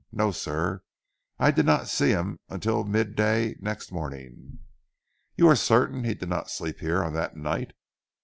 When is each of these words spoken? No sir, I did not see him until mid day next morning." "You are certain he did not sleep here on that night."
No 0.11 0.31
sir, 0.31 0.81
I 1.37 1.51
did 1.51 1.67
not 1.67 1.87
see 1.87 2.09
him 2.09 2.39
until 2.49 2.83
mid 2.83 3.15
day 3.15 3.55
next 3.59 3.91
morning." 3.91 4.57
"You 5.35 5.47
are 5.47 5.55
certain 5.55 6.05
he 6.05 6.15
did 6.15 6.27
not 6.27 6.49
sleep 6.49 6.79
here 6.79 7.03
on 7.03 7.13
that 7.13 7.37
night." 7.37 7.73